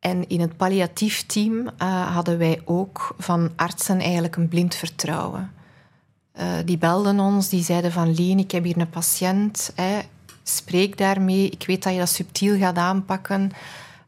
[0.01, 5.53] En in het palliatief team uh, hadden wij ook van artsen eigenlijk een blind vertrouwen.
[6.39, 9.99] Uh, die belden ons, die zeiden van Lien, ik heb hier een patiënt, hè,
[10.43, 13.53] spreek daarmee, ik weet dat je dat subtiel gaat aanpakken.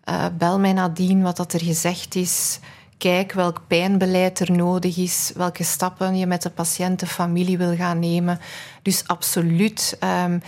[0.09, 2.59] Uh, bel mij nadien wat dat er gezegd is.
[2.99, 7.77] Kijk welk pijnbeleid er nodig is, welke stappen je met de patiënt, de familie wil
[7.77, 8.39] gaan nemen.
[8.83, 9.99] Dus absoluut.
[10.25, 10.41] Um,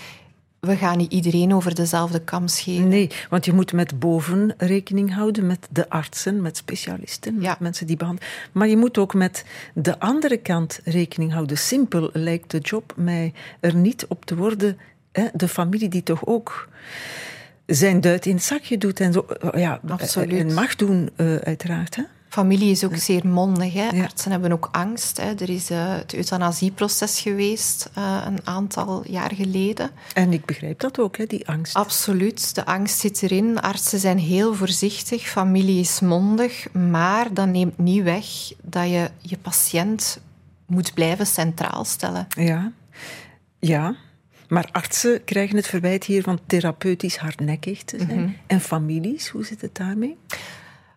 [0.60, 2.88] we gaan niet iedereen over dezelfde kam scheren.
[2.88, 7.86] Nee, want je moet met boven rekening houden, met de artsen, met specialisten, met mensen
[7.86, 8.30] die behandelen.
[8.52, 9.44] Maar je moet ook met
[9.74, 11.58] de andere kant rekening houden.
[11.58, 14.78] Simpel lijkt de job mij er niet op te worden.
[15.12, 15.26] Hè?
[15.32, 16.68] De familie die toch ook
[17.76, 19.20] zijn duit in het zakje doet en zo.
[19.20, 20.38] Eh, ja, Absoluut.
[20.38, 21.96] En mag doen, uh, uiteraard.
[21.96, 22.02] Hè?
[22.28, 23.72] Familie is ook zeer mondig.
[23.72, 24.02] Hè.
[24.02, 25.16] Artsen hebben ook angst.
[25.16, 25.34] Hè.
[25.34, 29.90] Er is uh, het euthanasieproces geweest uh, een aantal jaar geleden.
[30.14, 31.74] En ik begrijp dat ook, hè, die angst.
[31.74, 33.60] Absoluut, de angst zit erin.
[33.60, 36.72] Artsen zijn heel voorzichtig, familie is mondig.
[36.72, 38.26] Maar dat neemt niet weg
[38.62, 40.20] dat je je patiënt
[40.66, 42.26] moet blijven centraal stellen.
[42.28, 42.72] Ja,
[43.58, 43.96] ja.
[44.48, 48.20] Maar artsen krijgen het verwijt hier van therapeutisch hardnekkig te zijn.
[48.20, 48.32] Mhm.
[48.46, 50.16] En families, hoe zit het daarmee?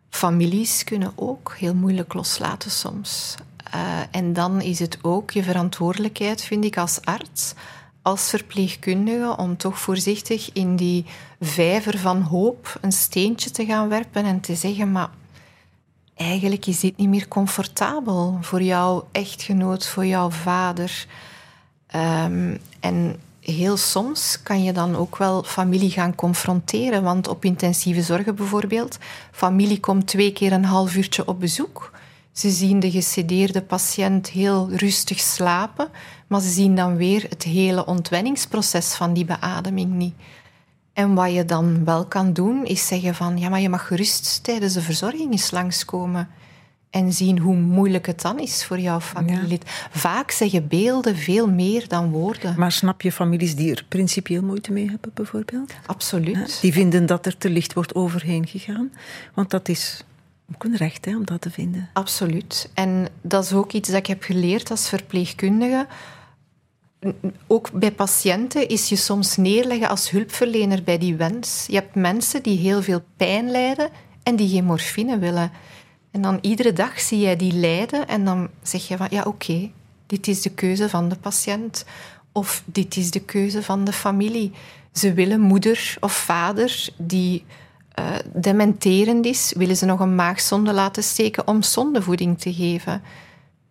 [0.10, 3.36] Families kunnen ook heel moeilijk loslaten soms.
[3.76, 7.54] Uh, en dan is het ook je verantwoordelijkheid, vind ik, als arts,
[8.02, 11.06] als verpleegkundige, om toch voorzichtig in die
[11.40, 15.10] vijver van hoop een steentje te gaan werpen en te zeggen, maar
[16.16, 21.06] eigenlijk is dit niet meer comfortabel voor jouw echtgenoot, voor jouw vader.
[21.96, 27.04] Um, en heel soms kan je dan ook wel familie gaan confronteren.
[27.04, 28.98] Want op intensieve zorgen bijvoorbeeld,
[29.32, 31.92] familie komt twee keer een half uurtje op bezoek.
[32.32, 35.90] Ze zien de gesedeerde patiënt heel rustig slapen,
[36.28, 40.16] maar ze zien dan weer het hele ontwenningsproces van die beademing niet.
[40.94, 44.44] En wat je dan wel kan doen, is zeggen van ja, maar je mag gerust
[44.44, 46.30] tijdens de verzorging eens langskomen
[46.92, 49.64] en zien hoe moeilijk het dan is voor jouw familielid.
[49.92, 52.56] Vaak zeggen beelden veel meer dan woorden.
[52.58, 55.74] Maar snap je families die er principieel moeite mee hebben, bijvoorbeeld?
[55.86, 56.62] Absoluut.
[56.62, 58.92] die vinden dat er te licht wordt overheen gegaan.
[59.34, 60.04] Want dat is
[60.54, 61.90] Ook een recht hè, om dat te vinden.
[61.94, 62.70] Absoluut.
[62.74, 65.88] En dat is ook iets dat ik heb geleerd als verpleegkundige.
[67.48, 71.66] Ook bij patiënten is je soms neerleggen als hulpverlener bij die wens.
[71.68, 73.90] Je hebt mensen die heel veel pijn lijden
[74.24, 75.52] en die geen morfine willen.
[76.12, 79.72] En dan iedere dag zie jij die lijden en dan zeg je van ja oké,
[80.08, 81.86] dit is de keuze van de patiënt
[82.32, 84.52] of dit is de keuze van de familie.
[84.94, 87.46] Ze willen moeder of vader die
[88.00, 93.02] uh, dementerend is, willen ze nog een maagzonde laten steken om zondevoeding te geven.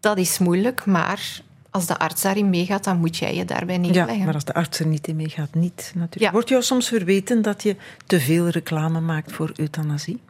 [0.01, 4.19] Dat is moeilijk, maar als de arts daarin meegaat, dan moet jij je daarbij neerleggen.
[4.19, 6.21] Ja, maar als de arts er niet in meegaat, niet natuurlijk.
[6.21, 6.31] Ja.
[6.33, 7.77] Wordt jou soms verweten dat je
[8.07, 10.21] te veel reclame maakt voor euthanasie?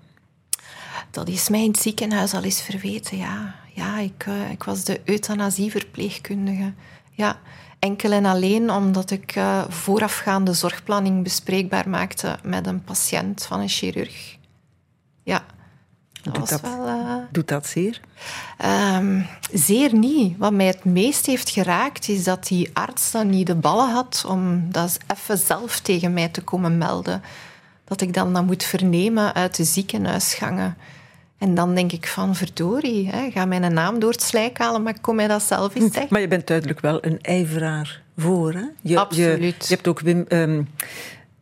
[1.11, 3.55] Dat is mij in het ziekenhuis al eens verweten, ja.
[3.75, 6.73] Ja, ik, uh, ik was de euthanasieverpleegkundige.
[7.11, 7.39] Ja,
[7.79, 13.69] enkel en alleen omdat ik uh, voorafgaande zorgplanning bespreekbaar maakte met een patiënt van een
[13.69, 14.37] chirurg.
[15.23, 15.45] Ja.
[16.23, 18.01] Dat doet, dat, wel, uh, doet dat zeer?
[18.97, 20.39] Um, zeer niet.
[20.39, 24.25] Wat mij het meest heeft geraakt, is dat die arts dan niet de ballen had
[24.29, 27.23] om dat even zelf tegen mij te komen melden.
[27.85, 30.77] Dat ik dan dat moet vernemen uit de ziekenhuisgangen.
[31.41, 35.01] En dan denk ik van, verdorie, hè, ga mijn naam door het slijk halen, maar
[35.01, 36.07] kom mij dat zelf eens zeggen.
[36.11, 38.65] Maar je bent duidelijk wel een ijveraar voor, hè?
[38.81, 39.41] Je, Absoluut.
[39.41, 40.25] Je, je hebt ook Wim...
[40.29, 40.69] Um,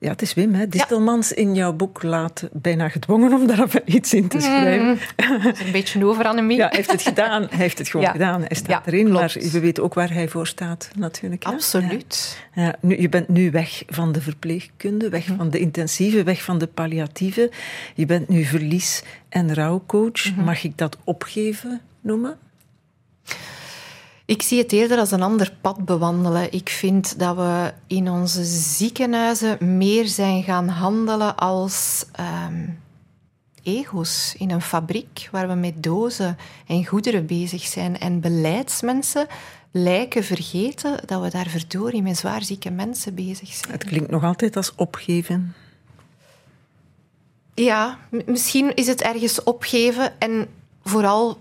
[0.01, 0.69] ja, het is Wim, hè?
[0.69, 4.43] Distelmans in jouw boek laat bijna gedwongen om daar iets in te mm.
[4.43, 4.99] schrijven.
[5.43, 6.57] Dat is een beetje over Annemie.
[6.57, 7.47] Ja, hij heeft het gedaan.
[7.49, 8.13] Hij heeft het gewoon ja.
[8.13, 8.41] gedaan.
[8.41, 9.35] Hij staat ja, erin, klopt.
[9.35, 11.45] maar we weten ook waar hij voor staat, natuurlijk.
[11.45, 12.39] Absoluut.
[12.55, 12.75] Ja.
[12.81, 15.37] Nu, je bent nu weg van de verpleegkunde, weg mm.
[15.37, 17.51] van de intensieve, weg van de palliatieve.
[17.95, 20.29] Je bent nu verlies- en rouwcoach.
[20.29, 20.45] Mm -hmm.
[20.45, 22.39] Mag ik dat opgeven noemen?
[24.29, 26.53] Ik zie het eerder als een ander pad bewandelen.
[26.53, 32.05] Ik vind dat we in onze ziekenhuizen meer zijn gaan handelen als
[32.47, 32.81] um,
[33.63, 36.37] ego's in een fabriek waar we met dozen
[36.67, 37.99] en goederen bezig zijn.
[37.99, 39.27] En beleidsmensen
[39.71, 43.73] lijken vergeten dat we daar verdorie met zwaarzieke mensen bezig zijn.
[43.73, 45.55] Het klinkt nog altijd als opgeven.
[47.55, 50.47] Ja, misschien is het ergens opgeven en
[50.83, 51.39] vooral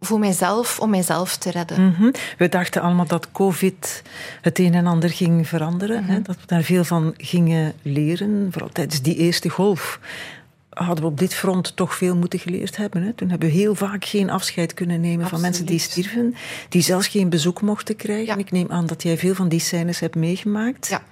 [0.00, 1.80] voor mijzelf, om mijzelf te redden.
[1.80, 2.12] Mm -hmm.
[2.38, 4.02] We dachten allemaal dat COVID
[4.40, 6.00] het een en ander ging veranderen.
[6.00, 6.14] Mm -hmm.
[6.14, 8.48] hè, dat we daar veel van gingen leren.
[8.50, 10.00] Vooral tijdens die eerste golf
[10.78, 13.02] hadden we op dit front toch veel moeten geleerd hebben.
[13.02, 13.12] Hè.
[13.12, 15.30] Toen hebben we heel vaak geen afscheid kunnen nemen Absoluut.
[15.30, 16.34] van mensen die stierven,
[16.68, 18.26] die zelfs geen bezoek mochten krijgen.
[18.26, 18.36] Ja.
[18.36, 20.88] Ik neem aan dat jij veel van die scènes hebt meegemaakt.
[20.88, 21.02] Ja.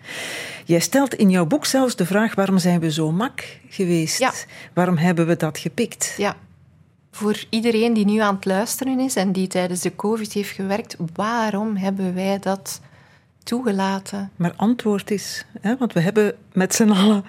[0.64, 4.18] Jij stelt in jouw boek zelfs de vraag: waarom zijn we zo mak geweest?
[4.18, 4.32] Ja.
[4.72, 6.14] Waarom hebben we dat gepikt?
[6.16, 6.36] Ja
[7.16, 10.96] voor iedereen die nu aan het luisteren is en die tijdens de COVID heeft gewerkt,
[11.14, 12.80] waarom hebben wij dat
[13.42, 14.30] toegelaten?
[14.36, 17.24] Maar antwoord is, hè, want we hebben met z'n allen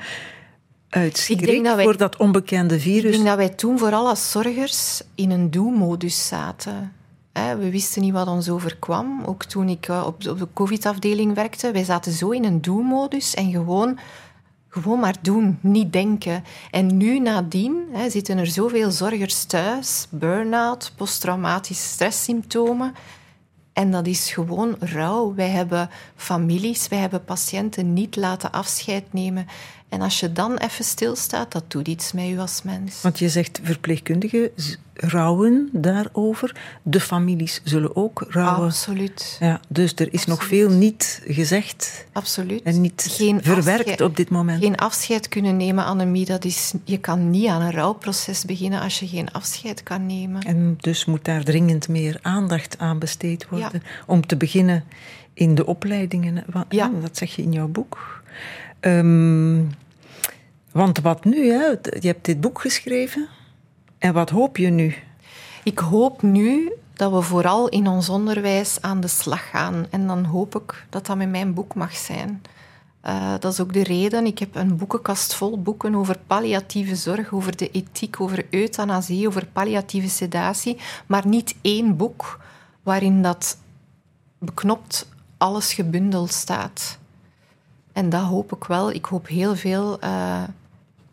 [0.89, 3.03] uitschrik voor dat onbekende virus.
[3.03, 6.91] Ik denk dat wij toen vooral als zorgers in een do-modus zaten.
[7.33, 9.23] We wisten niet wat ons overkwam.
[9.25, 13.51] Ook toen ik eh, op de COVID-afdeling werkte, wij zaten zo in een do-modus en
[13.51, 13.99] gewoon
[14.69, 16.43] gewoon maar doen, niet denken.
[16.71, 22.95] En nu nadien hè, zitten er zoveel zorgers thuis, burn-out, posttraumatische stresssymptomen.
[23.73, 25.33] En dat is gewoon rouw.
[25.35, 29.47] Wij hebben families, wij hebben patiënten niet laten afscheid nemen.
[29.89, 33.01] En als je dan even stilstaat, dat doet iets met je als mens.
[33.01, 34.51] Want je zegt verpleegkundigen
[34.93, 36.55] rouwen daarover.
[36.83, 38.67] De families zullen ook rouwen.
[38.67, 39.37] Absoluut.
[39.39, 40.27] Ja, dus er is Absoluut.
[40.27, 42.05] nog veel niet gezegd.
[42.11, 42.61] Absoluut.
[42.61, 44.63] En niet geen verwerkt afscheid, op dit moment.
[44.63, 46.25] Geen afscheid kunnen nemen, Annemie.
[46.25, 50.41] Dat is, je kan niet aan een rouwproces beginnen als je geen afscheid kan nemen.
[50.41, 53.81] En dus moet daar dringend meer aandacht aan besteed worden.
[53.83, 53.89] Ja.
[54.05, 54.83] Om te beginnen
[55.33, 56.45] in de opleidingen.
[56.69, 56.91] Ja.
[57.01, 58.16] Dat zeg je in jouw boek.
[58.81, 59.69] Um,
[60.71, 61.45] want wat nu?
[61.45, 63.27] Je hebt dit boek geschreven.
[63.97, 64.95] En wat hoop je nu?
[65.63, 69.85] Ik hoop nu dat we vooral in ons onderwijs aan de slag gaan.
[69.89, 72.41] En dan hoop ik dat dat met mijn boek mag zijn.
[73.05, 74.25] Uh, dat is ook de reden.
[74.25, 79.45] Ik heb een boekenkast vol boeken over palliatieve zorg, over de ethiek, over euthanasie, over
[79.45, 80.77] palliatieve sedatie.
[81.05, 82.39] Maar niet één boek
[82.83, 83.57] waarin dat
[84.39, 86.97] beknopt alles gebundeld staat.
[87.97, 88.91] En dat hoop ik wel.
[88.91, 90.43] Ik hoop heel veel uh,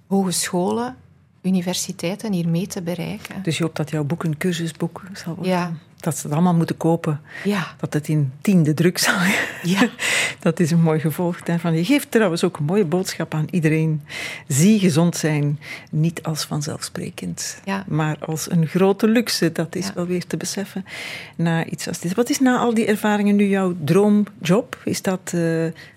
[0.07, 0.97] hogescholen,
[1.43, 3.43] universiteiten hier mee te bereiken.
[3.43, 5.53] Dus je hoopt dat jouw boek een cursusboek zal worden?
[5.53, 5.72] Ja,
[6.05, 7.20] dat ze het allemaal moeten kopen.
[7.44, 7.66] Ja.
[7.80, 9.14] Dat het in tiende druk zal.
[9.62, 9.88] Ja.
[10.40, 11.76] Dat is een mooi gevolg daarvan.
[11.76, 14.02] Je geeft trouwens ook een mooie boodschap aan iedereen.
[14.48, 15.59] Zie gezond zijn
[15.90, 17.84] niet als vanzelfsprekend, ja.
[17.88, 19.52] maar als een grote luxe.
[19.52, 19.92] Dat is ja.
[19.94, 20.84] wel weer te beseffen
[21.36, 22.14] na iets als dit.
[22.14, 24.80] Wat is na al die ervaringen nu jouw droomjob?
[24.84, 25.40] Is dat uh,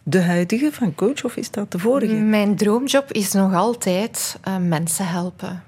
[0.04, 2.14] de huidige van coach of is dat de vorige?
[2.14, 5.64] Mijn droomjob is nog altijd uh, mensen helpen.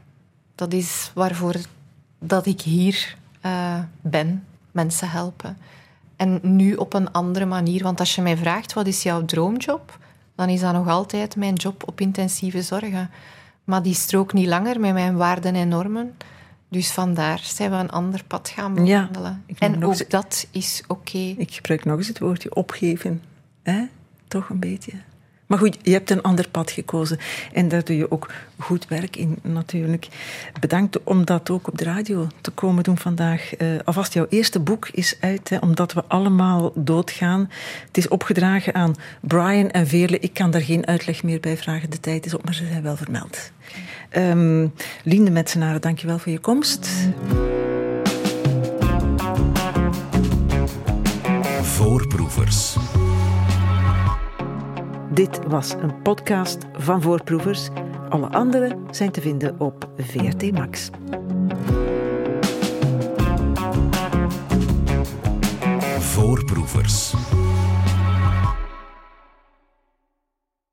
[0.55, 1.55] Dat is waarvoor
[2.19, 5.57] dat ik hier uh, ben, mensen helpen.
[6.15, 7.83] En nu op een andere manier.
[7.83, 9.97] Want als je mij vraagt wat is jouw droomjob,
[10.35, 13.09] dan is dat nog altijd mijn job op intensieve zorgen.
[13.63, 16.15] Maar die strook niet langer met mijn waarden en normen.
[16.69, 19.43] Dus vandaar zijn we een ander pad gaan bewandelen.
[19.47, 21.17] Ja, en ook dat is oké.
[21.17, 23.21] Ik gebruik nog eens het woordje opgeven.
[23.63, 23.85] hè?
[24.27, 24.91] Toch een beetje.
[25.49, 27.17] Maar goed, je hebt een ander pad gekozen.
[27.53, 30.07] En daar doe je ook goed werk in, natuurlijk.
[30.59, 33.61] Bedankt om dat ook op de radio te komen doen vandaag.
[33.61, 37.49] Uh, alvast, jouw eerste boek is uit, Omdat we allemaal doodgaan.
[37.87, 40.19] Het is opgedragen aan Brian en Veerle.
[40.19, 41.89] Ik kan daar geen uitleg meer bij vragen.
[41.89, 43.51] De tijd is op, maar ze zijn wel vermeld.
[44.17, 44.73] Um,
[45.03, 46.89] Linde Metsenaren, dankjewel voor je komst.
[51.61, 52.77] Voorproevers.
[55.11, 57.69] Dit was een podcast van Voorproevers.
[58.09, 60.89] Alle andere zijn te vinden op VRT Max.
[65.99, 67.13] Voorproevers.